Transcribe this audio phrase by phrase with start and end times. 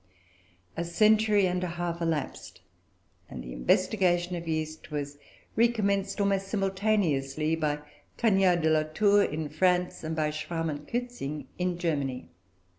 [0.75, 2.61] A century and a half elapsed,
[3.29, 5.19] and the investigation of yeast was
[5.55, 7.81] recommenced almost simultaneously by
[8.17, 12.29] Cagniard de la Tour in France, and by Schwann and Kützing in Germany.